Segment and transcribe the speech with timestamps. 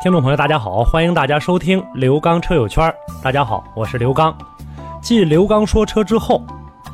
[0.00, 2.94] 听众朋友，大家好，欢迎大家收听刘刚车友圈。
[3.20, 4.32] 大家好，我是刘刚。
[5.02, 6.40] 继刘刚说车之后，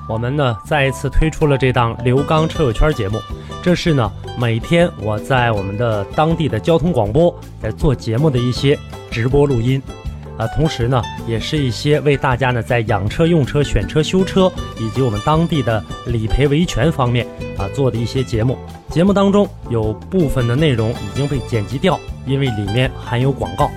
[0.08, 3.20] 我们呢再一次推出了这档刘刚车友圈节目。
[3.62, 8.78] 这是呢每天我在我们的当地的交通广播在做节目的一些
[9.10, 9.82] 直播录音，
[10.38, 17.26] 啊，同时呢也是一些为大家呢在养车、用车、选车、修车以及我们当地的理赔维权方面
[17.58, 18.56] 啊做的一些节目。
[18.94, 23.68] 节目当中有部分的内容已经被剪辑掉，因为里面含有广告。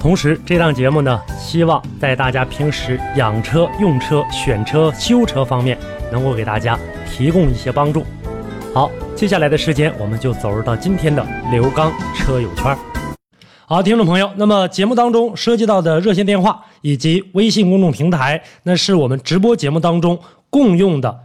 [0.00, 5.76] 同时，这档节目呢，希望在大家平时养车、用车、选车、修车方面，
[6.10, 8.02] 能够给大家提供一些帮助。
[8.72, 12.74] 好，接下来的时间，我们就走入到今天的刘刚车友圈。
[13.66, 21.24] 好，听众朋友，那么节目当中涉及到的热线电话以及微信公众平台，那是我们直播节目当中共用的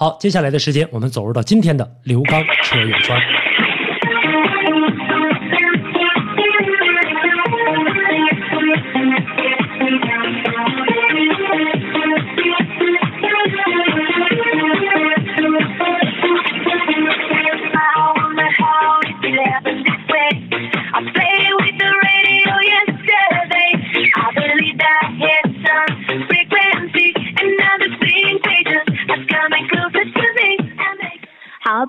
[0.00, 3.20] 好，接下来的时间，我们走入到今天的刘刚车友圈。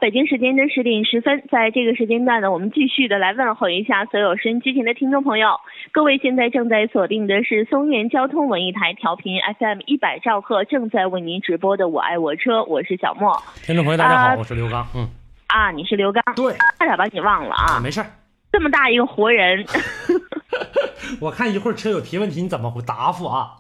[0.10, 5.60] 北京时间的十点十分，在这个时间段呢，我们继续的来问候一下所有收音机前的听众朋友。
[5.92, 13.40] 各位现在正在锁定的是松原交通文艺台调频 FM 一百兆赫，正在为您直播的《我爱我车》，我是小莫。
[13.62, 14.84] 听众朋友，大家好，啊我是刘刚。
[14.96, 15.08] 嗯，
[15.46, 17.80] 啊，你是刘刚，对，差点把你忘了啊！
[17.80, 18.08] 没事儿。
[18.52, 19.64] 这么大一个活人，
[21.22, 23.58] 我看一会儿车友提问题，你怎么回答复啊？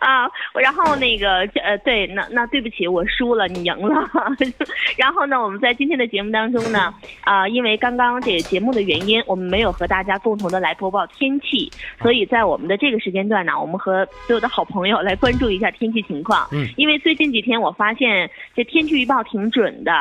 [0.00, 4.10] 啊，然后那个呃，对，那那对不起，我输了，你赢了。
[4.96, 16.48] 然后呢，我们在今天的节目当中呢，啊、因为刚刚这个节目的原因，我们没有和大家共同的来播报天气，所以在我们的这个时间段呢，我们和所有的好朋友来关注一下天气情况。
[16.50, 19.92] 嗯，因为最近几天我发现这天气预报挺准的，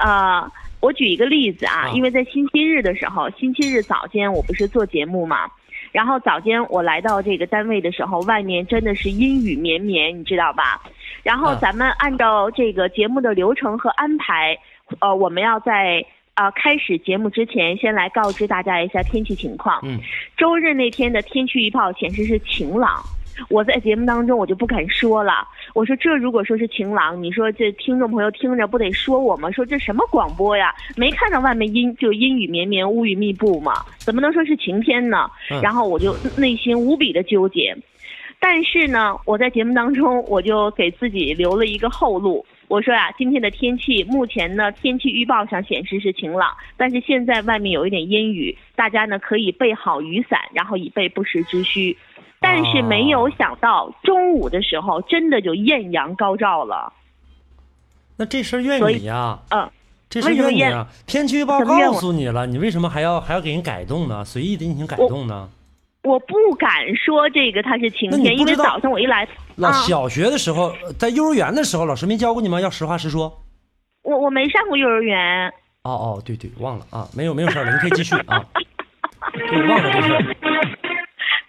[0.00, 0.50] 呃。
[0.80, 5.50] 我举一个例子啊，啊因为在星期日的时候，星期日早间我不是做节目嘛，
[5.92, 10.80] 然后早间我来到这个单位的时候，外面真的是阴雨绵绵，你知道吧？
[11.22, 14.56] 然后啊咱们按照这个节目的流程和安排，
[15.00, 16.04] 呃，我们要在
[16.34, 19.80] 呃开始节目之前，先来告知大家一下天气情况。
[19.82, 19.98] 嗯，
[20.36, 23.02] 周日那天的天气预报显示是晴朗。
[23.48, 29.50] 我在节目当中我就不敢说了，我说这如果说是晴朗，你说这听众朋友听着不得说我吗？
[29.50, 30.74] 说这什么广播呀？
[30.96, 33.72] 没看到外面阴就阴雨绵绵、乌云密布吗？
[33.98, 35.30] 怎么能说是晴天呢？
[35.50, 37.76] 嗯然后我就内心无比的纠结。
[38.40, 42.46] 但是呢，我在节目当中我就给自己留了一个后路。
[42.68, 51.96] 我说呀、今天的天气目前呢，天气预报上显示是晴朗，但是现在外面有一点阴雨，大家呢可以备好雨伞，然后以备不时之需。
[52.40, 56.92] 但是没有想到中午的时候，真的就艳阳高照了。
[58.16, 59.70] 那这事儿怨你呀、嗯，
[60.10, 60.86] 这事儿怨你啊！
[61.06, 64.24] 天气预报告诉你了，你为什么还要还要给人改动呢？
[64.24, 65.48] 随意的进行改动呢？
[66.04, 72.60] 我不敢说这个它是晴天，因为早上我一来，老啊小学的时候，呃在幼儿园的时候，老师没教过你吗？
[72.60, 73.40] 要实话实说。
[74.02, 75.52] 我我没上过幼儿园。
[75.82, 78.44] 哦哦，对对，忘了啊，没有没有事儿了，你可以继续啊。
[79.32, 80.78] 对，忘了这事儿。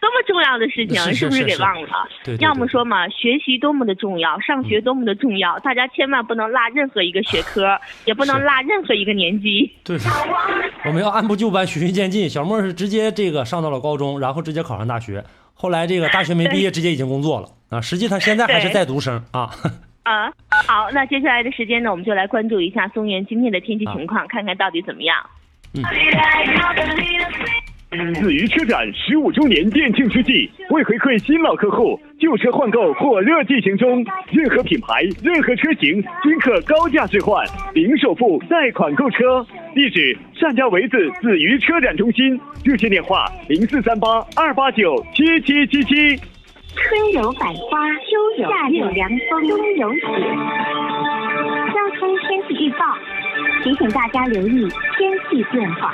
[0.02, 2.08] 多么重要的事情，是不是给忘了？
[2.24, 9.72] 对对对要么说嘛，学习多么的重要，上学多么的重要，大家千万不能落任何一个学科，也不能落任何一个年级。
[9.84, 9.98] 对，
[10.86, 12.30] 我们要按部就班，循序渐进。
[12.30, 15.24] 小莫是直接这个上到了高中，然后直接考上大学，
[15.54, 17.82] 后来这个大学没毕业，直接已经工作了啊。
[17.82, 19.50] 实际他现在还是在读生啊。
[20.04, 20.32] 啊，
[20.66, 25.18] 好，那接下来的时间呢，我们就来关注一下松原今天的天气情况，看看到底怎么样。
[27.90, 34.06] 子鱼车展十五周年店庆之际，为回馈新老客户，旧车换购火热进行中。
[34.32, 37.44] 任何品牌、任何车型均可高价置换，
[37.74, 39.44] 零首付贷款购车。
[39.74, 46.16] 地址：单家围子子鱼车展中心，热线电话：零四三八二八九七七七七。
[46.76, 50.02] 春有百花，秋有夏有凉风，冬有雪。
[51.74, 52.86] 交通天气预报
[53.64, 55.92] 提醒大家留意天气变化。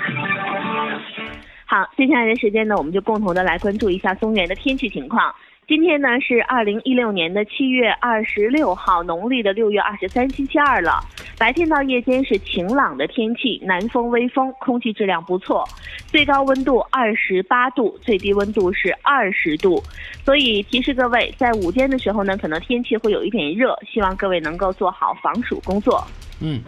[1.65, 5.33] 好，接下来的时间呢，我们就共同的来关注一下松原的天气情况。
[5.67, 11.03] 今天呢是二零一六年的七月二十六号，农历的六月二十三，星期二了。
[11.39, 15.67] 白天到夜间是晴朗的天气，南风微风，空气质量不错，
[16.07, 19.81] 最高温度二十八度，最低温度是二十度。
[20.23, 26.01] 所以提示各位，在午间的时候呢，可能天气会有一点热，希望各位能够做好防暑工作。
[26.39, 26.62] 嗯，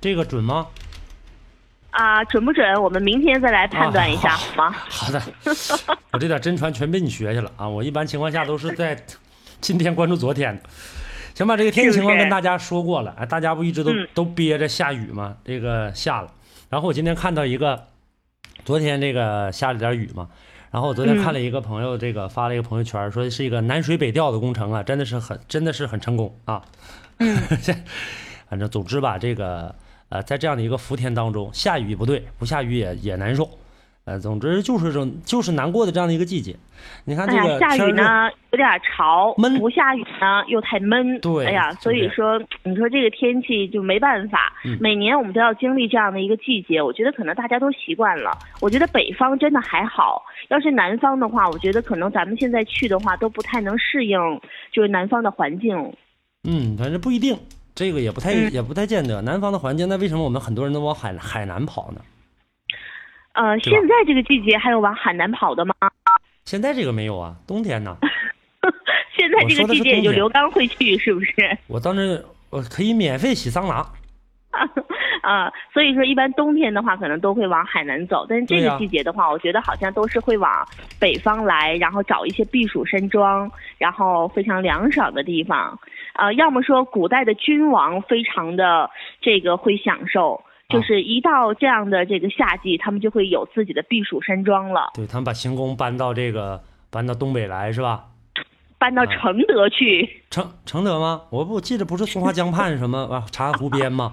[0.00, 0.66] 这个准吗？
[1.92, 2.82] 啊，准不准？
[2.82, 4.76] 我们明天再来判断一下，啊好吗？
[4.88, 5.22] 好的，
[6.10, 7.68] 我这点真传全被你学去了啊！
[7.68, 8.96] 我一般情况下都是在
[9.60, 10.62] 今天关注昨天的。
[11.34, 15.36] 行吧，这个天气情况跟大家说过了，哎，大家不一直都、嗯都憋着下雨吗？
[15.44, 16.32] 这个下了，
[16.68, 17.86] 然后我今天看到一个，
[18.64, 20.28] 昨天这个下了点雨嘛，
[20.70, 26.62] 然后我昨天嗯看了一个朋友这个发了一个朋友圈，说是一个南水北调的工程啊，真的是很真的是很成功啊。
[27.18, 27.36] 嗯，
[28.48, 29.74] 反正总之吧，这个
[30.12, 33.48] 呃，在这样的一个伏天当中，下雨不对，不下雨也也难受。
[34.04, 36.54] 呃，总之就是这种就是难过的这样的一个季节。
[37.06, 41.18] 你看这哎呀，下个天儿热雨呢有点潮，闷不下雨呢又太闷。
[41.20, 46.82] 对哎呀，所以说你说这个天气就没办法，嗯每年我们都要经历这样的一个季节。
[46.82, 48.36] 我觉得可能大家都习惯了。
[48.60, 54.18] 我觉得北方真的还好，要是南方的话，我觉得可能咱们现在去的话都不太能适应，
[54.70, 55.94] 就是南方的环境。
[56.44, 57.38] 嗯，反正不一定，
[57.74, 59.22] 这个也不太、嗯也不太见得。
[59.22, 62.00] 南方的环境，那为什么我们很多人都往海海南跑呢？
[63.34, 65.74] 呃，现在这个季节还有往海南跑的吗？
[66.44, 67.96] 现在这个没有啊，冬天呢，
[69.16, 71.58] 现在这个季节也就刘刚会去，是不是？
[71.66, 73.86] 我当时我可以免费洗桑拿。
[75.22, 80.50] 啊，所以说一般冬天的话，可能都会往海南走，但是这个季节的话，我觉得好像都是会往
[81.00, 85.78] 北方来，然后找一些避暑山庄，然后非常凉爽的地方。
[86.14, 88.90] 呃，要么说古代的君王非常的
[89.20, 96.60] 这个会享受，就是一到这样的这个夏季，他们就会有自己的避暑山庄了，对他们把行宫搬到这个
[96.90, 98.06] 搬到东北来是吧？
[98.78, 100.22] 搬到啊承德去。
[100.28, 101.22] 承承德吗？
[101.30, 104.12] 我不记得不是松花江畔什么 啊长安湖边吗？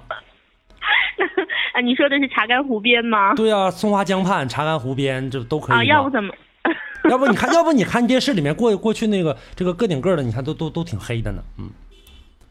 [1.74, 3.33] 啊，你说的是查干湖边吗？
[3.36, 6.33] 对啊，松花江畔、查干湖边这都可以啊，要不怎么？
[7.10, 11.42] 要不你看，要不你看电视里面过过去那个这个个顶个的，你看都都都挺黑的呢。
[11.57, 11.69] 嗯，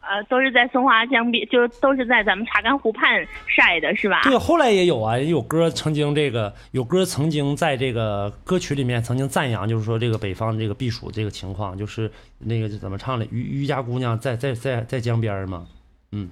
[0.01, 4.21] 呃，都是在松花江边，就是都是在咱们查干湖畔晒的，是吧？
[4.23, 15.67] 对，后来也有啊，也有歌曾经这个有歌曾经在这个歌曲里面曾经赞扬，就是说这个北方这个避暑这个情况，就是那个怎么唱的，渔渔家姑娘在在在在江边儿嘛。
[16.11, 16.27] 嗯，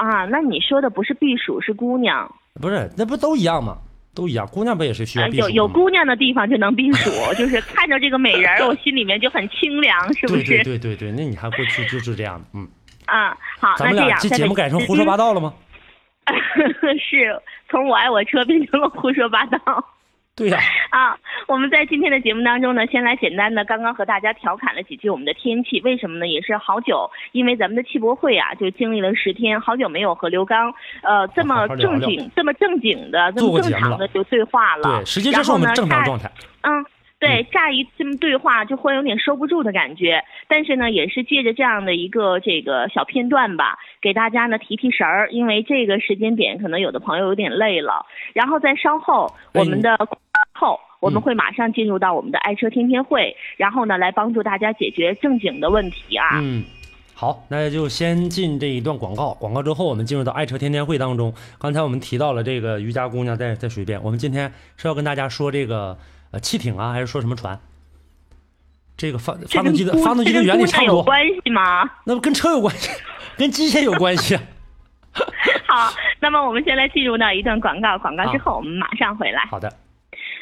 [0.00, 2.32] 啊，那你说的不是避暑，是姑娘。
[2.60, 3.76] 不是，那不都一样吗？
[4.14, 10.44] 都一样，姑娘不也是需要呃，避暑有有姑娘的地方就能避暑，就是看着这个美人儿，我心里面就很清凉，是不是？
[10.44, 12.66] 对对对对，那你还过去就是这样的，嗯，
[13.06, 15.52] 啊，好，咱们俩那这样，这节目改成胡说八道了吗？
[16.98, 19.84] 是从我爱我车变成了胡说八道。
[20.40, 20.58] 对呀、
[20.88, 26.26] 啊，我们在今天的节目当中呢，先来简单的刚刚和大家调侃了几句我们的天气，为什么呢？
[26.26, 30.72] 也是好久，因为咱们的汽博会啊，就经历了十天，好久没有和刘刚
[31.02, 35.00] 呃这么正经、这么正经的、这么正常的就对话了。
[35.00, 36.30] 对，实际这是我们正常状态。
[36.62, 36.82] 嗯，
[37.18, 49.98] 对，乍一这么对话就会有点收不住的感觉，但是呢，也是借着这样的一个这个小片段吧，给大家呢提提神儿，因为这个时间点可能有的朋友有点累了，然后在稍后哎我们的
[50.60, 50.78] 后。
[51.00, 56.38] 我们嗯会马上进入到我们的爱车天天会，然后呢，来帮助大家解决正经的问题啊。
[56.42, 56.62] 嗯，
[57.14, 61.32] 好，那就先进这一段广告，广告之后我们进入到爱车天天会当中。
[61.58, 65.96] 刚才我们提到了这个瑜伽姑娘在在水边，我们今天是要跟大家说这个
[66.32, 67.58] 呃汽艇啊，还是说什么船？
[68.98, 71.90] 这个发发动机的发动机的原理差不多，有关系吗？
[72.04, 72.90] 那不跟车有关系，
[73.38, 74.42] 跟机械有关系啊。
[75.66, 79.46] 好，那么我们先来进入到一段广告，广告之啊后我们马上回来。
[79.50, 79.72] 好的，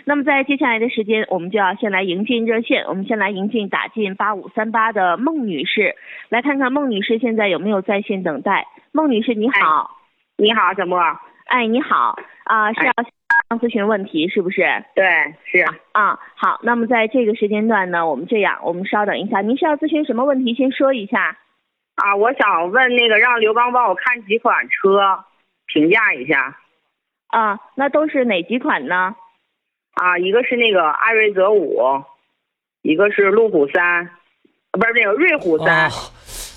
[0.09, 5.97] 那么在接下来的时间，我们就要先来迎进热线，我们先来迎进打进八五三八的孟女士，
[6.31, 8.67] 来看看孟女士现在有没有在线等待。
[8.91, 9.99] 孟女士你好，
[10.39, 10.99] 你好，小莫。
[11.49, 12.93] 哎你好啊、是要
[13.51, 14.63] 向咨询问题是不是？
[14.95, 15.05] 对，
[15.45, 15.63] 是
[15.93, 20.55] 啊，好，那么在这个时间段呢，我们这样，我们稍等一下，您是要咨询什么问题？
[20.55, 21.37] 先说一下。
[21.97, 25.23] 啊，我想问那个让刘刚帮我看几款车，
[25.67, 26.57] 评价一下。
[27.27, 29.15] 啊，那都是哪几款呢？
[29.99, 31.81] 啊，一个是那个艾瑞泽五，
[32.83, 34.11] 一个是路虎三，啊
[34.73, 35.91] 不是那个瑞虎三啊。，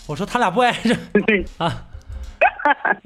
[0.08, 0.96] 我说他俩不挨着
[1.58, 1.88] 啊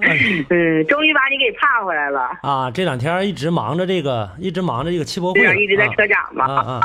[0.50, 2.38] 嗯，终于把你给盼回来了。
[2.42, 2.70] 啊！
[2.72, 6.46] 这两天一直忙着这个，一直忙着这个汽博会一直在啊车展嘛。
[6.46, 6.82] 啊啊！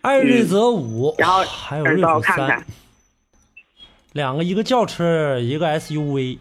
[0.00, 2.66] 艾瑞泽五，然后还有瑞让虎三我看看，
[4.14, 6.38] 两个，一个轿车，一个 SUV。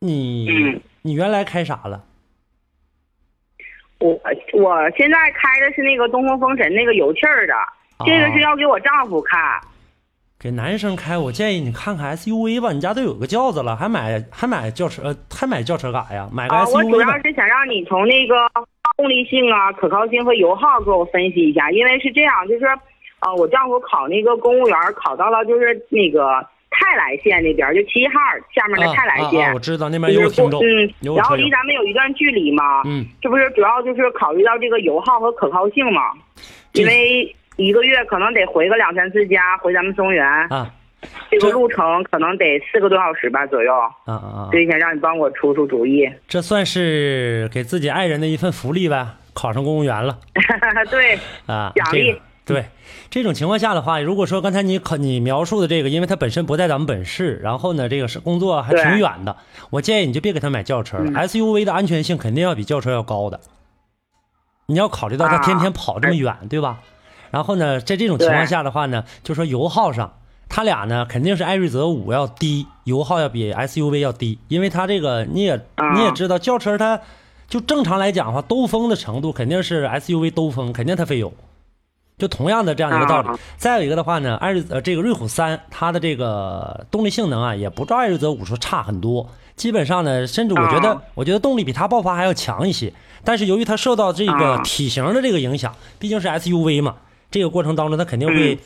[0.00, 2.04] 你、嗯你原来开啥了？
[4.02, 4.20] 我
[4.52, 7.54] 我现在开的是那个东风风神那个油气儿的，
[8.04, 9.38] 这个是要给我丈夫开。
[10.40, 16.28] 给男生开，我建议你看看 SUV 吧，你家都有个轿子了，还买还买轿车，呃，还买轿车干啥呀？
[16.32, 17.22] 买个啊，我主 SUV 要。
[17.22, 18.34] 是想让你从那个
[18.96, 22.66] 动力性啊、可靠性和油耗给我分析一下，因为是这样，就是，
[23.20, 29.54] 呃，我丈夫考那个公务员考到了，就是那个泰来县那边，就齐齐哈尔下面的啊泰来县，啊啊！
[29.54, 31.48] 我知道那边有听众，过嗯，然后离。
[31.50, 36.12] 咱们有一段距离嘛，嗯，这不是主要就是考虑到这个油耗和可靠性嘛，
[36.72, 40.72] 因为一个月可能得回个两三次家，回咱们松原，啊
[41.30, 44.48] 这个路程可能得四个多小时吧左右，啊啊啊！
[44.50, 46.08] 所以想让你帮我出出主意。
[46.28, 50.18] 这算是给自己爱人的一份福利呗，考上公务员了
[50.90, 51.72] 对，啊！
[51.74, 52.66] 奖励这个对
[53.08, 59.36] 这种情况下的话，如果说刚才你考你描述的这个，因为它本身不在咱们本市，然后呢，这个是工作还挺远的，
[59.70, 61.04] 我建议你就别给他买轿车了。
[61.04, 63.40] 嗯 SUV 的安全性肯定要比轿车要高的，
[64.66, 66.80] 你要考虑到他天天跑这么远，对吧？
[67.30, 70.18] 然后呢，在这种情况下的话呢，就说油耗上，
[70.48, 77.00] 它俩呢肯定是艾瑞泽五要低，油耗要比 SUV 要低，因为它这个你也啊你也知道，轿车它
[77.48, 81.32] 就正常来讲的话，兜风的程度肯定是 SUV 兜风，肯定它费油。
[82.22, 83.36] 就同样的这样一个道理啊。
[83.56, 89.28] 再有一个的话呢，艾瑞呃这个瑞虎三它的这个动力性能啊，也不照艾瑞泽五说差很多。
[89.56, 92.92] 基本上呢，甚至我觉得，啊我觉得动力比它爆发还要强一些。
[93.24, 96.94] 但是由于它受到这个啊体型的这个影响，毕竟是 SUV 嘛，
[97.28, 98.56] 这个过程当中它肯定会，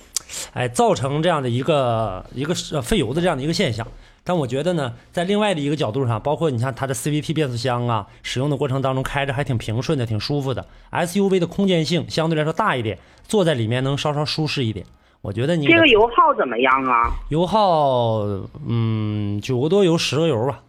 [0.52, 3.86] 哎，造成这样的一个一个呃费油的这样的一个现象。
[4.26, 10.66] 但我觉得呢，在另外的一个角度上，包括你看它的 CVT 变速箱啊，使用的过程当中开着还挺平顺的，挺舒服的。
[10.90, 14.84] SUV 的空间性相对来说大一点，坐在里面能稍稍舒适一点。
[15.22, 17.08] 我觉得你这个油耗怎么样啊？
[17.28, 18.24] 油耗，
[18.66, 20.60] 嗯，九个多油，十个油吧，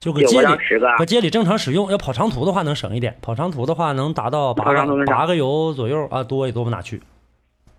[0.00, 0.46] 就搁九街里。
[0.96, 7.02] 搁街里正常使用，要跑长途的话能省一点，跑长途的话能达到八个八个油左右啊，多也多不哪去。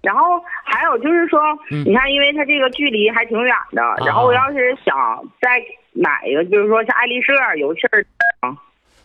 [0.07, 1.37] 然后还有就是说，
[1.69, 4.95] 嗯你看，因为它这个距离还挺远的，然后我要是想
[5.41, 5.61] 再
[5.91, 8.05] 买一个，就是说像爱丽舍油气儿
[8.39, 8.55] 啊，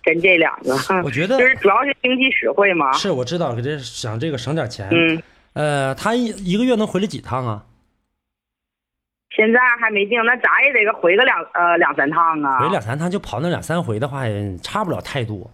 [0.04, 2.92] 跟这两个，我觉得 就是主要是经济实惠嘛。
[2.92, 4.88] 是我知道，给这想这个省点钱。
[4.92, 5.21] 嗯，
[5.54, 7.64] 呃，他一一个月能回来几趟啊？
[9.35, 15.50] 现在还没定，那咋也得个回个两呃两三趟啊，回两三趟就跑那两三回的话，也差不了太多。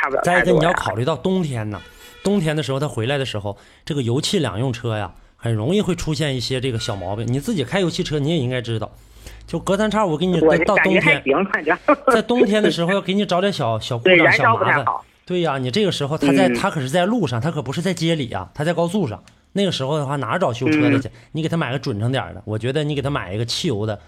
[0.00, 0.58] 差不了太多再一个。
[0.58, 1.80] 你要考虑到冬天呢，
[2.22, 7.26] 冬天的时候他回来的时候，这个油气两用车呀，很容易会出现一些这个小毛病。
[7.26, 8.90] 你自己开油汽车，你也应该知道，
[9.46, 11.22] 就隔三差五给你到冬天，
[12.12, 14.84] 在冬天的时候要给你找点小小故障、小麻烦。
[15.24, 19.22] 对呀、你这个时候他在、嗯他可是在路上，他可不是在街里啊，他在高速上。
[19.52, 21.10] 那个时候的话，哪找修车的嗯去？
[21.32, 23.98] 你给他买个准成点的，我觉得你给他买一个汽油的，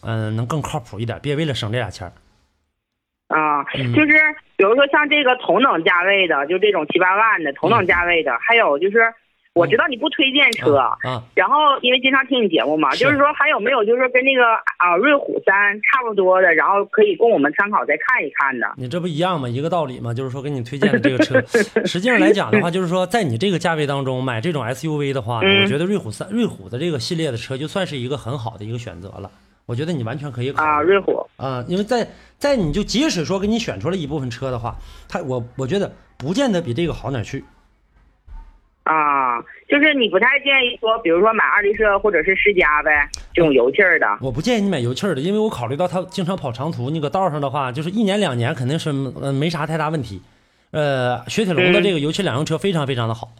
[0.00, 2.12] 嗯、能更靠谱一点，别为了省这俩钱儿。
[3.74, 4.12] 就是
[4.56, 8.98] 比如说像这个同等价位的，就这种七八万的同等价位的，还有就是
[9.54, 14.42] 我知道你不推荐车，啊啊，然后因为经常听你节目嘛，是就是说还有没有就是说跟那个
[14.76, 18.70] 啊瑞虎三差不多的，然后可以供我们参考再看一看的。
[18.76, 19.48] 你这不一样吗？
[19.48, 21.40] 一个道理吗，就是说给你推荐的这个车，
[21.86, 29.30] 实际上来讲的话，就是说在你这个价位当中买这种 SUV 的话，嗯我觉得瑞虎三、瑞虎的这个系列的车就算是一个很好的一个选择了。
[29.66, 32.08] 我觉得你完全可以考虑啊，瑞虎啊，因为在
[32.38, 34.76] 在你就即使说给你选出来一部分车的话，
[35.08, 37.44] 它我我觉得不见得比这个好哪儿去。
[38.84, 44.06] 啊，就是你不太建议说，比如说买二力社或者是世嘉呗，这种油气儿的。
[44.20, 50.22] 我不建议你买油气儿的，因为我考虑到它经常跑长途，你搁道上的话，就是一年两年肯定是呃没啥太大问题。
[50.70, 53.30] 呃，雪铁龙的这个油气两用车非常非常的好，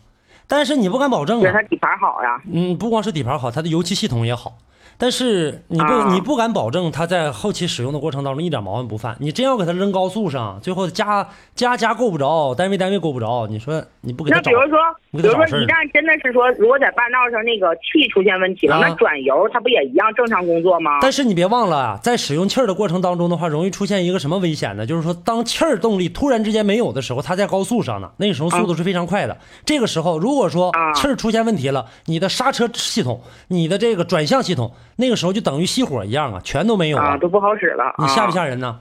[0.49, 1.42] 但是你不敢保证啊。
[1.42, 4.59] 对它底盘好呀，嗯，不光是底盘好，它的油气系统也好，
[4.99, 9.16] 但是你不、啊你不敢保证它在后期使用的过程当中一点毛病不犯。
[9.21, 14.78] 你真要给它扔高速上，最后加加加够不着，单位单位够不着，你说你不给那比如说，
[15.11, 20.99] 比如说一旦真的是说，如果在半道上那个气出现问题了，啊那转油它不也一样正常工作吗？
[21.00, 24.87] 但是你别忘了啊，在使用气儿的过程当中的话，容易出现一个什么危险呢？
[24.87, 29.37] 就是说，当气儿动力突然之间没有的时候，它在高速上呢，那个时候速度是非常快的。
[29.64, 37.18] 这个时候，如果说啊气儿出现问题了，你的刹车系统、你的这个转向系统，那个时候就等于熄火一样啊，全都没有啊，了。
[37.18, 37.95] 都不好使了。
[37.99, 38.80] 你吓不啊吓人呢？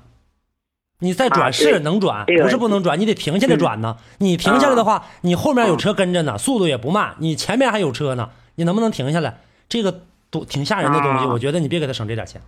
[0.99, 3.97] 你再转啊是能转，不是不能转，你得停下来转呢。
[4.19, 9.39] 你停下来的啊话，你后面有车跟着呢，速度也不慢，你前面还有车呢，你能不能停下来？
[9.67, 12.41] 这个都挺吓人的东西，啊我觉得你别给他省这点钱。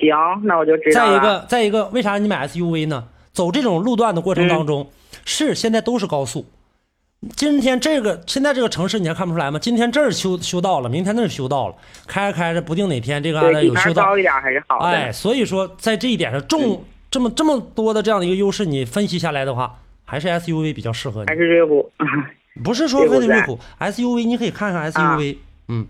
[0.00, 1.10] 行，那我就知道了。
[1.10, 3.08] 再一个，再一个，为啥你买 SUV 呢？
[3.32, 4.88] 走这种路段的过程当中，
[5.24, 6.46] 是现在都是高速。
[7.36, 9.58] 今天这个现在这个城市你还看不出来吗？
[9.58, 11.74] 今天这儿修修道了，明天那儿修道了，
[12.06, 14.18] 开着开着，不定哪天这个案子有修道盘高。
[14.18, 14.86] 一点还是好的。
[14.86, 21.40] 哎，所以说在这一点上，重这么这么多的这样的一个优势，你分析下来的话，还是 SUV 比较适合还你。
[21.40, 21.92] 是瑞虎，
[22.64, 25.36] 不是说非得瑞虎 SUV，你可以看看 SUV。
[25.68, 25.86] 嗯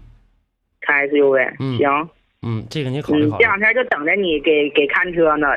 [0.81, 1.55] 看 SUV。
[1.61, 2.09] 嗯行，
[2.47, 3.49] 嗯，这个你考虑嗯，考虑这。
[3.49, 5.49] 两天就等着你给给看车呢。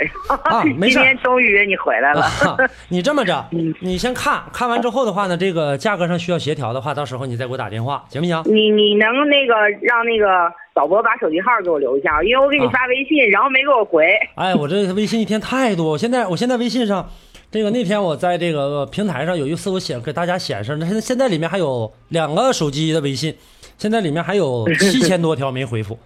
[0.44, 2.22] 啊 没事今天终于你回来了。
[2.22, 2.58] 啊，
[2.90, 8.44] 你这么着嗯，你先看看完之后的话呢，这个价格上需要协调的话，到时候你再给我打电话，行不行？
[8.46, 14.06] 你你能那个让那个导播把手机号给我留一下，因为我给你啊发微信，然后没给我回。
[14.36, 17.10] 哎，我这微信一天太多，我现在我现在微信上，
[17.50, 23.34] 这个那天我在这个平台上有一次我显给大家显示，那现在现在里面还有两个手机的微信，
[23.78, 25.98] 现在里面还有七千多条没回复，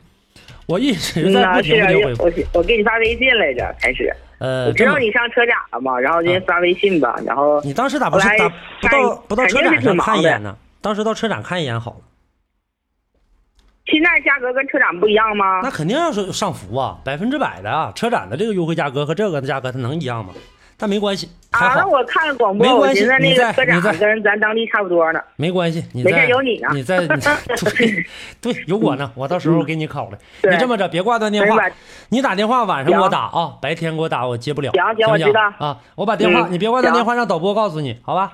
[0.67, 2.23] 我一直在不停不停回复。
[2.23, 4.13] 我我给你发微信来着，开始。
[4.39, 8.49] 呃，我知道你上车展了嘛，然后就发微信吧，然后你当时咋不是后来咋
[8.81, 10.55] 不到不到车展上看一眼呢？
[10.79, 12.01] 当时到车展看一眼好了，
[13.85, 15.61] 现在价格跟车展不一样吗？
[15.63, 17.91] 那肯定要是上浮啊，百分之百的啊！
[17.95, 20.33] 车展的这个优惠价格和这个的价格它能一样吗？
[20.79, 25.19] 但没关系，还啊，好那我看广播，我没关系寻思那你个车在你在展跟咱当地差不多呢。
[25.35, 27.35] 没关系，你没事在有你呢你在你 在
[28.39, 30.17] 对对有我呢，我到时候给你考了。
[30.41, 31.67] 对你这么着，别挂断电话，
[32.09, 34.71] 你打电话晚上给我打啊，白天给我打我接不了。
[34.73, 38.33] 行行行不行我知道啊，我把电话嗯你别挂断电话，让导播告诉你，好吧？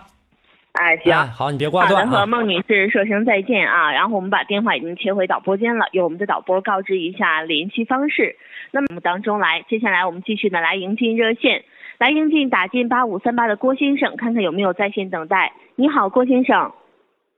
[0.74, 2.10] 哎，行，哎好，你别挂好的，断啊。
[2.10, 3.92] 和孟女士说声再见啊。
[3.92, 8.36] 然后我们把电话已经切回导播间了，由我们的导播告知一下联系方式。
[8.72, 11.64] 那么当中来，接下来我们继续呢来迎进热线，
[12.04, 15.54] 来英俊打进八五三八的郭先生，看看有没有在线等待。
[15.76, 16.70] 你好，郭先生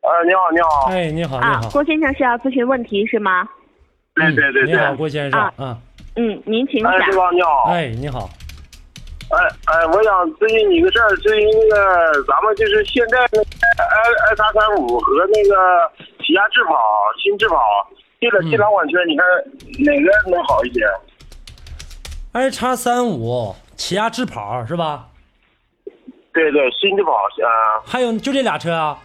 [0.02, 3.48] 呃，你好，你好，哎，你好，你啊，好，郭先生是要咨询问题是吗？
[4.16, 5.78] 对对对对，嗯你好，郭先生啊啊，
[6.16, 6.92] 嗯，您请讲。
[6.92, 7.30] 哎，对吧？
[7.32, 8.28] 你好，哎，你好，
[9.30, 15.92] 哎哎，我想咨询你个事儿，咨询那个咱们就是现在那个 i i 叉三五和那个
[16.26, 16.74] 起亚智跑
[17.24, 17.56] 新智跑
[18.20, 19.24] 这个嗯这两款车，你看
[19.86, 20.82] 哪个能好一些
[22.32, 25.08] ？i 叉三五起亚智跑是吧？
[26.34, 29.00] 对对，新智跑啊，还有就这俩车啊？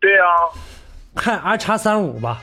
[0.00, 0.24] 对呀、
[1.16, 2.40] 看 i 叉三五吧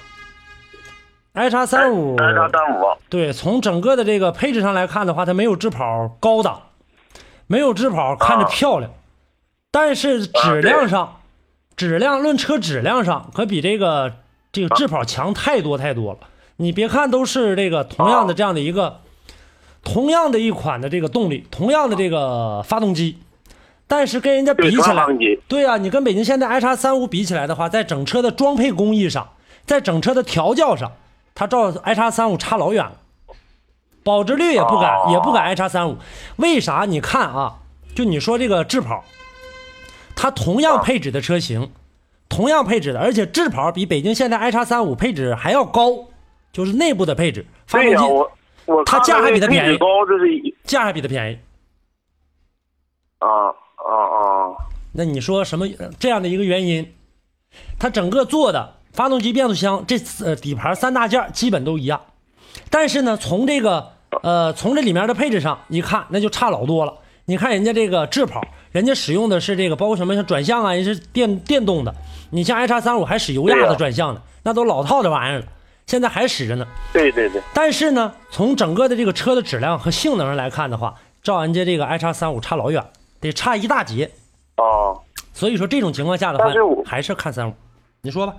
[1.33, 6.63] ，i 叉三五 i 叉三五，对，从整个的这个配置上来看的话，它没有智跑高档，
[7.47, 8.91] 没有智跑看着漂亮，
[9.71, 11.21] 但是质量上，
[11.77, 14.17] 质量论车质量上可比这个
[14.51, 16.19] 这个智跑强太多太多了。
[16.57, 18.99] 你别看都是这个同样的这样的一个，
[19.85, 23.19] 同样的一款的这个动力，同样的这个发动机，
[23.87, 25.05] 但是跟人家比，起来
[25.47, 29.29] 对啊，你跟北京现代 i 叉三五比起来的话，在整车的装配工艺上，
[29.65, 30.91] 在整车的调教上，
[31.35, 32.95] 它照 i 叉三五差老远了，
[34.03, 35.97] 保值率也不敢，哦也不敢 i 叉三五。
[36.37, 36.85] 为啥？
[36.85, 37.59] 你看啊，
[37.93, 39.05] 就你说这个智跑，
[40.15, 41.69] 它同样配置的车型，
[42.27, 46.07] 同样配置的，而且智跑比北京现代 i 叉三五配置还要高，
[46.51, 48.31] 就是内部的配置，发、动机我
[48.65, 51.39] 我它价还比它便宜这是价还比它便宜。
[53.19, 54.55] 啊啊啊，
[54.93, 55.67] 那你说什么
[55.99, 56.93] 这样的一个原因？
[57.79, 62.01] 它整个做的发动机、变速箱这呃底盘三大件基本都一样，
[62.69, 66.93] 但是呢，从这个呃从这里面的配置上一看，那就差老多了。
[67.25, 71.95] 你看人家这个智跑，人家使用的是这个包括什么像转向啊，人是电电动的。
[72.31, 75.45] 你像 i 叉三五还使油压的转向呢，那都老套的玩意儿了，
[75.85, 76.65] 现在还使着呢。
[76.93, 82.83] 对对对，但是呢，从整个的这个车的质量和性能上来看的话，照人家这个 i 叉三五差老远，
[83.19, 84.09] 得差一大截。
[84.57, 85.01] 哦。
[85.33, 87.53] 所以说这种情况下的话是，还是看三五。
[88.01, 88.33] 你说吧，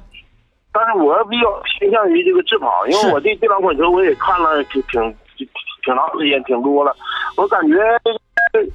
[0.72, 5.02] 但是我比较倾向于这个智跑，因为我对这两款车我也看了挺挺
[5.37, 5.46] 挺
[5.85, 6.94] 挺长时间，挺多了。
[7.37, 7.76] 我感觉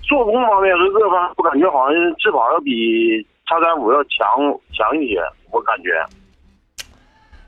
[0.07, 4.27] 做工方面和各方面，我感觉好像是智跑要比叉三五要强
[4.71, 5.89] 强一些，我感觉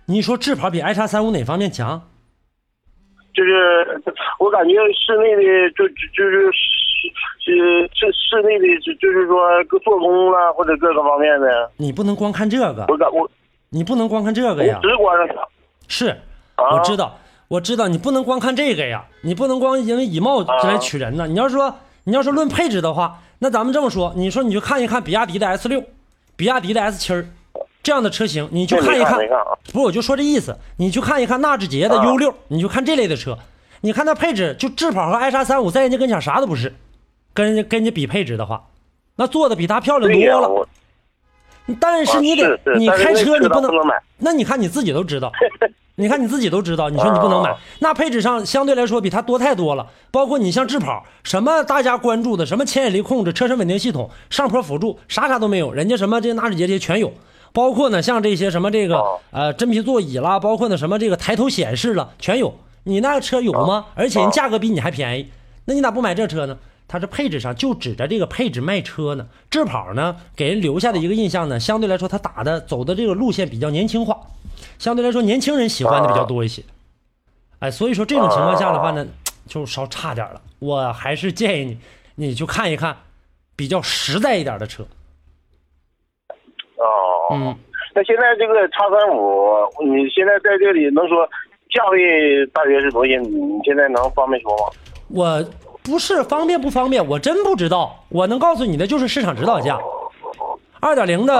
[0.05, 2.01] 你说智跑比 i 叉三五哪方面强？
[3.33, 4.03] 就是
[4.37, 6.51] 我感觉室内的就就就是
[7.39, 13.27] 是室室内的就就是说各做工啊或者各个方面的，你不能光看这个，我感我
[13.69, 14.79] 你不能光看这个我呀。
[14.83, 15.37] 直观上
[15.87, 16.09] 是，
[16.55, 21.25] 啊我知道，我知道，你不能光看这个呀，你不能光因为以貌来取人呢。
[21.25, 25.83] 你要说你要说论配置的话，那咱们这么说，你说你就看一看比亚迪的 S 六，
[26.35, 27.25] 比亚迪的 S 七儿
[27.83, 33.37] 这样的车型，你去看一看看啊，不是，我就说这意思，你去看一看纳智捷的啊 U 六，你就看这类的车，
[33.81, 36.73] 你看它配置，就智跑和艾莎三五在人家跟前啥都不是，
[37.33, 38.63] 跟人家跟人家比配置的话，
[39.17, 40.67] 那做的比它漂亮，多了。
[41.79, 43.71] 但是你得你开车你不能
[44.17, 45.31] 那你看你自己都知道，
[45.95, 49.87] 你看你自己都知道，你说你不能买哦，那配置上相对来说比它多太多了。
[50.09, 57.11] 包括你像智跑，什么大家关注的，什么牵引力控制、车身稳定系统、上坡辅助，啥啥都没有，人家什么这些纳智捷这些全有。
[57.53, 62.53] 包括呢，像这些什么这个哦呃真皮座椅啦，包括呢什么这个抬头显示了，全有。
[62.85, 63.85] 你那个车有吗？
[63.95, 65.31] 而且人价格比你还便宜，
[65.63, 66.57] 那你咋不买这车呢？
[66.85, 69.25] 它这配置上就指着这个配置卖车呢。
[69.49, 74.19] 智跑呢，给人留下的一个印象呢，相对来说它打的走的这个路线比较年轻化，
[74.77, 76.61] 相对来说年轻人喜欢的比较多一些。
[77.59, 79.07] 哎，所以说这种情况下的话呢，
[79.47, 80.41] 就稍差点了。
[80.59, 81.77] 我还是建议
[82.15, 82.97] 你，你去看一看
[83.55, 84.85] 比较实在一点的车。
[86.75, 87.55] 哦，嗯，
[87.95, 89.55] 那现在这个叉三五，
[89.85, 91.27] 你现在在这里能说
[91.69, 93.15] 价位大约是多少？
[93.21, 94.63] 你你现在能方便说吗？
[95.09, 95.43] 我
[95.83, 98.03] 不是方便不方便，我真不知道。
[98.09, 99.79] 我能告诉你的就是市场指导价。
[100.79, 101.33] 二点零的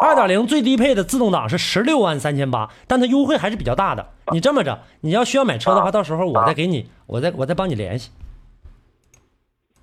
[0.00, 4.04] 二点零最低配的自动挡是十六万三千八，但它优惠还是比较大的。
[4.32, 8.10] 你这么着，你要需要买车的话，到时候我再给你，我再我再帮你联系。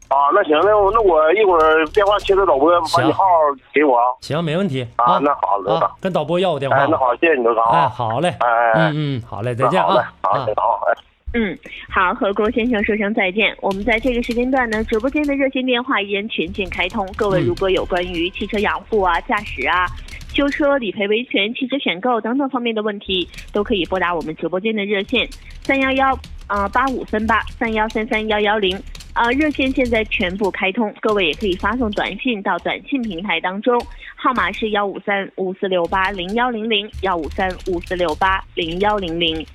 [0.09, 3.23] 啊，那行，那我那我一会儿电话切到导播，把你号
[3.71, 4.05] 给我啊。
[4.21, 6.75] 行，没问题啊那好刘啊导，跟导播要我电话。
[6.77, 7.89] 哎，那好，谢谢你刘刚哎，啊。
[7.89, 10.97] 好嘞，哎哎哎，嗯嗯，好嘞，再见啊，好，啊谢谢好，哎。
[11.35, 11.55] 嗯，
[11.93, 13.55] 好，和郭先生说声再见。
[13.61, 17.07] 我们在这个时间段呢，直播间的热线电话依然全线开通。
[17.15, 19.85] 各位嗯如果有关于汽车养护啊、驾驶啊、
[20.33, 25.29] 修车、理赔维权、汽车选购等等方面的问题，都可以拨打我们直播间的热线
[25.61, 26.17] 三幺幺
[26.47, 28.75] 啊八五三八三幺三三幺幺零。
[29.13, 33.77] 啊，热线现在全部开通，各位也可以发送短信到短信平台当中，
[34.15, 39.45] 号码是幺五三五四六八零幺零零幺五三五四六八零幺零零。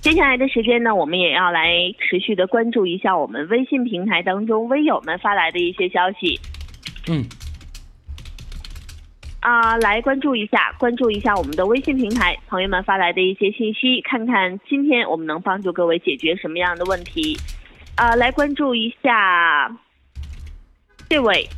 [0.00, 6.38] 接下来的时间呢，我们也要来持续的关注一下我们微信平台当中微友们发来的一些消息
[7.08, 7.24] 嗯，
[9.40, 17.38] 啊、来关注一下，关注一下我们的微信平台朋友们发来的一些信息，看看今天我们能帮助各位解决什么样的问题。
[17.96, 19.74] 啊、来关注一下
[21.08, 21.48] 这位，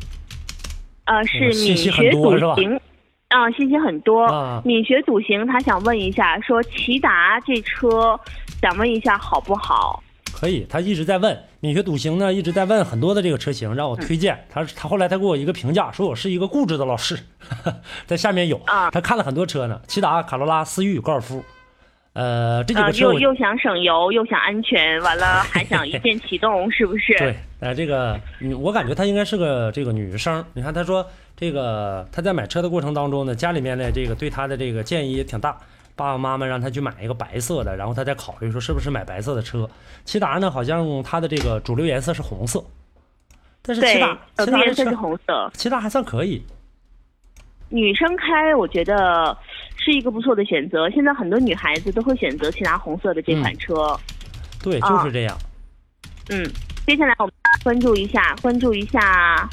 [1.07, 2.81] 呃，是敏学笃行。
[3.29, 4.27] 啊，信息很多。
[4.27, 8.19] 啊敏学笃行，他想问一下，说骐达这车，
[8.61, 10.03] 想问一下好不好？
[10.43, 14.45] 可以，他一直在问敏学笃行呢，一直在问很多的这个车型，让我推荐。
[14.51, 17.17] 他他后来他给我一个评价，说我是一个固执的老师，
[18.07, 21.45] 在下面有啊他看了很多车呢，骐达、卡罗拉、思域、高尔夫，
[22.15, 27.17] 呃，这几啊，个车我又又想省油，又想安全，完了还想一键启动，是不是？
[27.23, 30.45] 对，呃，这个嗯我感觉她应该是个这个女生。
[30.55, 35.57] 你看，她说这个她在买车的过程当中呢，家里面的这个对她的这个建议也挺大，
[35.95, 39.69] 爸爸妈妈让他去买一个白色的，然后他再考虑说是不是买白色的车。
[40.05, 42.63] 骐达呢，好像它的这个主流颜色是红色，
[43.63, 45.51] 但是骐对达，骐手动颜色是红色。
[45.55, 46.43] 骐达还算可以。
[47.69, 49.37] 女生开，我觉得
[49.77, 50.91] 是一个不错的选择。
[50.91, 53.99] 现在很多女孩子都会选择骐达红色的这款车。
[54.63, 55.37] 对，啊就是这样。
[56.31, 56.45] 嗯，
[56.87, 57.33] 接下来我们
[57.65, 59.49] 关注一下，关注一下，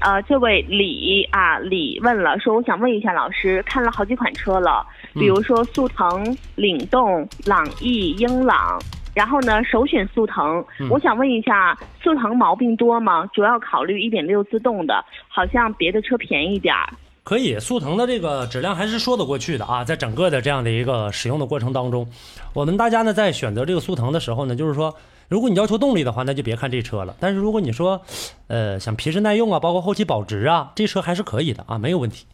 [0.00, 8.78] 呃，这位李啊，李问了，说我想问一下老师，看了好几款车了，比如说速腾、领动、朗逸、英朗。
[9.14, 10.64] 然后呢，首选速腾。
[10.78, 13.26] 嗯我想问一下，速腾毛病多吗？
[13.34, 16.92] 主要考虑1.6自动的，好像别的车便宜点儿。
[17.24, 22.06] 可以，速腾的这个质量还是说得过去的啊，在整个的这样的一个使用的过程当中，
[22.54, 24.94] 我们大家呢在选择这个速腾的时候呢，就是说，
[25.28, 27.16] 如果你要求动力的话，那就别看这车了。
[27.18, 28.00] 但是如果你说，
[28.46, 32.24] 呃，想皮实耐用啊，包括后期保值啊，这车还是可以的啊，没有问题。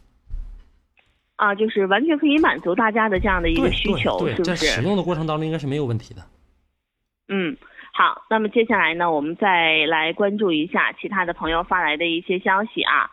[1.35, 4.65] 啊，就是完全可以满足大家的这样的一个需求，对对，在是不是？
[4.67, 6.21] 使用的过程当中应该是没有问题的。
[7.27, 7.57] 嗯，
[7.93, 13.09] 好，那么接下来呢，我们再来关注一下其他的朋友发来的一些消息啊，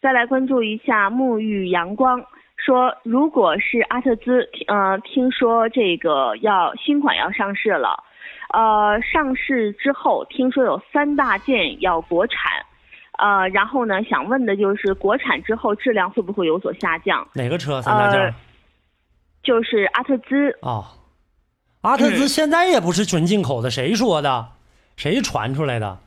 [0.00, 2.24] 再来关注一下沐浴阳光
[2.56, 8.04] 说，如果是阿特兹，呃，听说这个要新款要上市了，
[8.52, 12.38] 呃，上市之后听说有三大件要国产。
[13.18, 17.26] 呃，然后呢，想问的就是国产之后质量会不会有所下降？
[17.34, 18.34] 哪个车三大件呃
[19.42, 20.84] 就是阿特兹，哦？
[21.82, 24.48] 阿特嗯兹现在也不是纯进口的，谁说的？
[24.96, 25.98] 谁传出来的？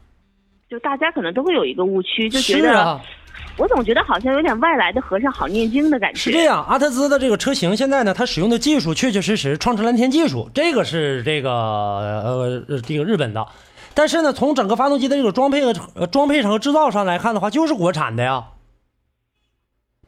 [0.70, 3.00] 就大家可能都会有一个误区，就觉得、
[3.58, 6.20] 我总觉得好像有点外来的和尚好念经的感觉。
[6.20, 13.48] 是这样，阿特兹的这个车型现在呢，它使用的技术确确实实创驰蓝天技术，这个是这个呃呃这个日本的，
[13.98, 18.50] 但是呢，从整个发动机的这个装配和呃装配上和制造上来看的话，就是国产的呀。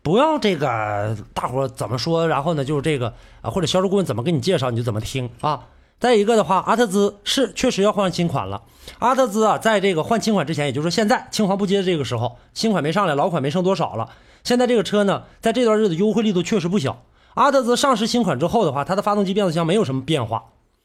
[0.04, 5.66] 不要这个大伙怎么说，然后呢，就是这个啊，或者销售顾问怎么给你介绍，你就怎么听啊。
[6.00, 8.62] 再一个的话，阿特兹是确实要换新款了。
[9.00, 14.12] 阿特兹啊，在这个换新款之前，也就是现在青黄不接的这个时候，新款没上来，老款没剩多少了。
[14.44, 17.02] 现在这个车呢，在这段日子优惠力度确实不小。
[17.34, 20.44] 阿特兹上市新款之后的话，它的发动机、变速箱没有什么变化，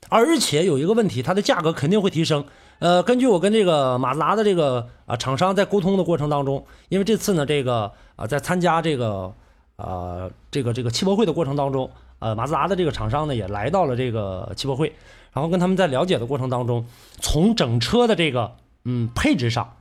[0.08, 2.46] 而且有一个问题，它的价格肯定会提升。
[2.78, 9.32] 呃，根据我跟这个马自达的这个啊厂商在沟通的过程当中，因为这次呢，这个啊在参加这个
[9.76, 14.92] 呃这个这个汽博会的过程当中，呃马自达的这个厂商呢也来到了这个汽博会，
[15.32, 16.84] 然后跟他们在了解的过程当中，
[17.20, 19.76] 从整车的这个嗯配置上、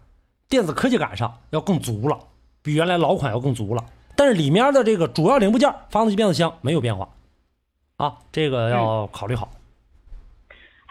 [0.47, 2.17] 电子科技感上要更足了，
[2.61, 3.83] 比原来老款要更足了。
[4.15, 7.09] 但是里面的这个主要零部件，发动机、变速箱没有变化，
[7.97, 9.49] 啊，这个要考虑好。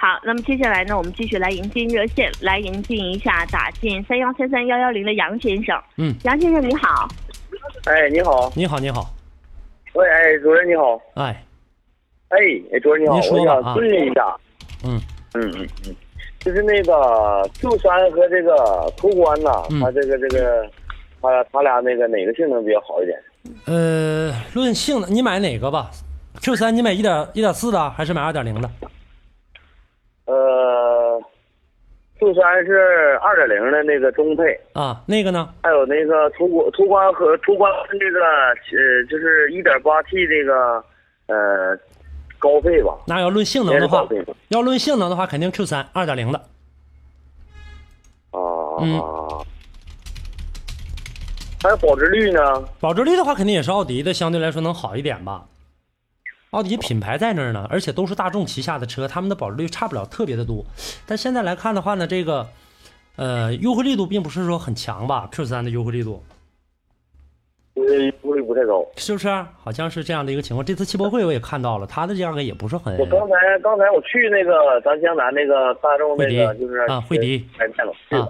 [0.03, 5.81] 好，那么接下来呢，我们继续来迎接热线，来迎进一下打进三幺三三幺幺零的杨先生。
[5.97, 7.07] 嗯，杨先生你好，
[7.85, 9.09] 哎，你好，你好，你好，
[9.93, 11.45] 喂，哎，主任你好，哎，
[12.31, 12.39] 哎，
[12.73, 14.37] 哎，主任你好，您说吧啊我想咨询一下，
[14.85, 15.01] 嗯。
[15.35, 15.95] 嗯嗯嗯，
[16.41, 19.79] 就是那个 Q 三和这个途观呐，嗯。
[19.81, 20.69] 它这个这个，
[21.21, 23.17] 它它俩那个哪个性能比较好一点？
[23.67, 25.93] 呃，论性能，你买哪个吧
[26.43, 28.69] ？Q 三你买一点一点四的，还是买二点零的？
[30.33, 31.23] 呃
[32.19, 35.53] ，Q 三是二点零的那个中配，啊，那个呢？
[35.63, 40.83] 还有那个途观途观和途观这个呃，就是一点八 T 这个
[41.27, 41.77] 呃
[42.39, 44.09] 高配吧，那要论性能的话
[44.49, 46.39] 要论性能的话，肯定 Q 三二点零的。
[48.31, 48.41] 啊
[48.81, 49.45] 嗯啊。
[51.63, 52.41] 还有保值率呢？
[52.81, 55.45] 保值率的话，肯定也是奥迪的，相对来说能好一点吧。
[56.53, 60.63] 奥迪品牌在那儿呢，而且都是大众旗下的车，他们的保值率差不了特别的多。
[61.07, 62.47] 但现在来看的话呢，这个
[63.17, 66.23] 呃优惠力度并不是说很强吧？Q 三的优惠力度
[67.75, 68.87] 就是优惠率不太高。
[68.99, 69.29] 是不是？
[69.63, 70.63] 好像是这样的一个情况。
[70.63, 77.49] 这次汽博会我也看到了，它的价格也不是很我刚才刚才我去那个咱江南那个大众那个就是啊惠迪
[78.11, 78.29] 啊，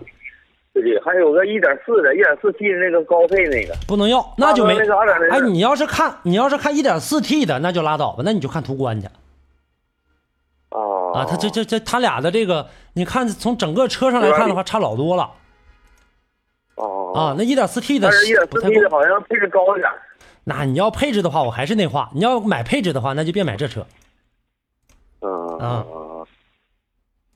[0.72, 9.06] 对对，还有个一点四的，一点四 T 的那个高配那个，不能要，那就没那个2.0哎，你要是看你要是看一点四 T 的，那就拉倒吧，那你就看途观去
[10.70, 10.80] 啊
[11.14, 11.26] 啊。
[11.26, 15.30] 它这这这他俩的这个，你看从整个车上来看的话，差老多了
[16.76, 17.34] 啊啊。
[17.36, 18.88] 那一点四 T 的但是一点四 T 的。
[18.88, 19.90] 好像配置高一点。
[20.44, 23.86] 那你要配置的话，我还是那话，你要买配置的话，那就别买这车。
[25.20, 25.84] 嗯啊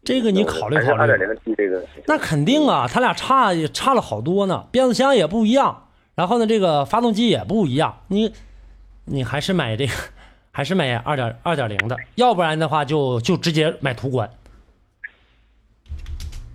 [0.06, 1.26] 这个你考虑考二点虑。
[1.26, 7.98] 零 T 这个，那肯定啊，它俩差也差了好多呢，变速箱也不一样，然后呢，这个发动机也不一样。
[8.06, 8.32] 你
[9.04, 9.92] 你还是买这个，
[10.52, 14.30] 还是买二点二点零的，要不然的话就就直接买途观。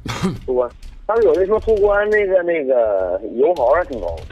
[0.46, 0.72] 途观，
[1.06, 4.24] 他们有的说途观那个那个油耗还挺高的。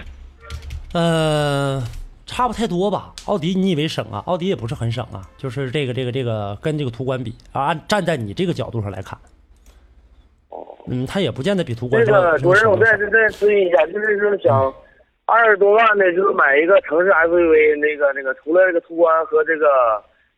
[0.93, 1.83] 呃，
[2.29, 3.11] 差不太多吧。
[3.25, 4.21] 奥迪你以为省啊？
[4.27, 9.17] 奥迪也不是很省啊，就是这个这个这个跟这个途观比啊，按站在你这个角度上来看，
[10.87, 14.71] 嗯，它也不见得比途观这稍个主任，我再再再咨询一下，就是说想
[15.25, 19.65] 二十多万的，就是买一个城市 SUV，那个那个除了这个途观和这个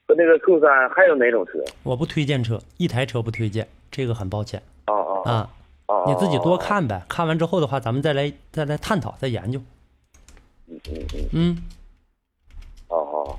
[0.07, 1.51] 和那个 Q 三，还有哪种车？
[1.83, 5.49] 我不推荐车，一台车不推荐，这个很抱歉啊啊啊。
[5.87, 6.05] 啊！
[6.07, 9.59] 你自己多看呗，看完之后的话，咱们再来再来探讨，再研究。
[10.69, 11.57] 嗯嗯嗯，嗯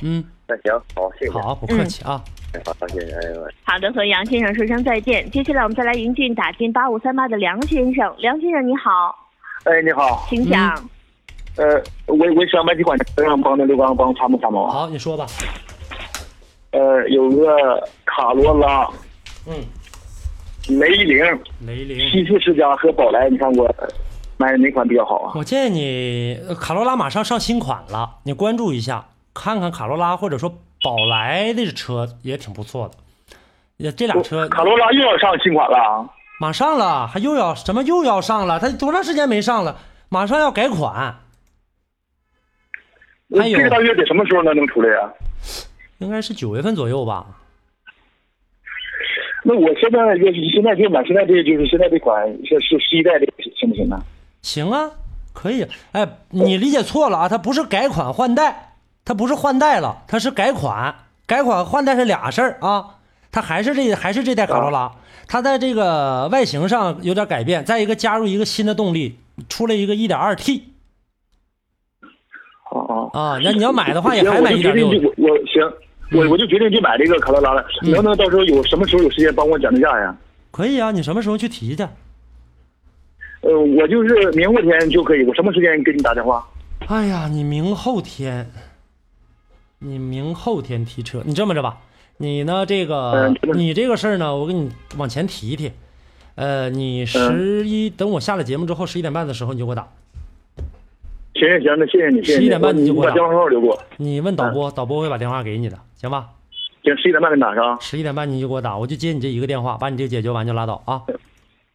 [0.03, 2.23] 嗯，那行，好，谢谢，好，不客气啊。
[2.65, 3.41] 好，谢谢，哎呀。
[3.65, 5.31] 好的，和杨先生说声再见。
[5.31, 9.15] 接下来我们再来迎进打进八五三八的梁先生，梁先生你好，
[9.65, 10.75] 哎，你好，请讲。
[11.57, 14.73] 呃，我我想买几款车，让帮那刘刚帮我参谋参谋啊。
[14.73, 15.27] 好，你说吧。
[16.71, 18.89] 呃，有个卡罗拉、
[19.47, 19.55] 嗯，
[20.79, 21.19] 雷凌、
[21.67, 23.71] 雷凌，西四世家和宝来，你看我
[24.39, 25.33] 买哪款比较好啊？
[25.35, 30.51] 我建议你，呃卡罗拉马上上新款了，你关注一下，看看卡罗拉或者说
[30.83, 32.95] 宝来的车也挺不错的。
[33.77, 36.09] 也这俩车卡罗拉又要上新款了啊！
[36.41, 38.59] 马上了，还又要什么又要上了？
[38.59, 39.79] 它多长时间没上了？
[40.09, 41.21] 马上要改款，
[43.35, 45.11] 还有这个大约得什么时候呢能出来呀、
[45.99, 47.27] 应该是九月份左右吧。
[49.43, 53.99] 那我现在就是现在就买现在这就是现在这款是是十一代的行不行呢？
[54.43, 54.91] 行啊，
[55.33, 55.67] 可以。
[55.93, 58.72] 哎，你理解错了啊，它不是改款换代，
[59.05, 60.95] 它不是换代了，它是改款。
[61.27, 62.97] 改款换代是俩事儿啊，
[63.31, 64.93] 它还是这还是这代卡罗拉，
[65.27, 70.63] 它在这个外形上有点改变，再一个加入一个新的动力，出了一个 1.2T
[72.71, 72.95] 啊啊！
[73.13, 73.41] 啊。
[73.43, 75.73] 那你要买的话，也，还买我就决定1.6就我我行，
[76.13, 77.65] 我我就决定去买这个卡罗拉了。
[77.83, 80.15] 嗯能不能到时候有什么时候有时间帮我讲个价呀？
[80.51, 80.91] 可以啊。
[80.91, 81.83] 你什么时候去提去？
[83.41, 86.47] 呃，我就是明后天就可以，我什么时间给你打电话？
[86.89, 88.51] 哎呀，你明后天，
[89.83, 91.79] 你明后天提车，你这么着吧，
[92.19, 92.65] 你呢？
[92.65, 95.73] 这个你这个事儿呢，我给你往前提一提。
[96.35, 99.89] 呃，你十一等我下了节目之后，十一点半的时候你就给我打。
[101.35, 103.79] 行行行，那谢谢你，谢谢11点半你就给我打把电话号留给我。
[103.97, 106.31] 你问导播，导播会把电话给你的，行吧？
[106.83, 107.77] 行，十一点半给你打上。
[107.81, 111.03] 十一点半你就给我打，我就接你这一个电话，把你这个解决完就拉倒啊。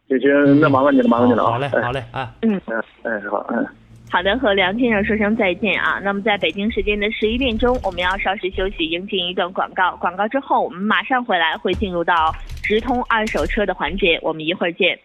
[0.08, 1.50] 行行，那麻烦你了，麻烦你了啊。
[1.52, 2.60] 好嘞，哎好嘞，哎，嗯，
[3.02, 3.66] 哎，好，嗯。
[4.10, 6.00] 好的，和梁先生说声再见啊。
[6.02, 9.94] 那么在北京时间的十一点钟，我们要稍事休息，迎进一段广告。
[9.96, 14.18] 广告之后，我们马上回来，会进入到直通二手车的环节。
[14.22, 14.98] 我们一会儿见。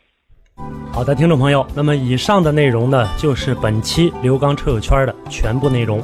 [0.94, 6.02] 好的，听众朋友，那么以上的内容呢，就是本期刘刚车友圈的全部内容。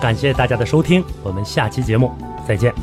[0.00, 2.10] 感谢大家的收听，我们下期节目
[2.44, 2.74] 再见。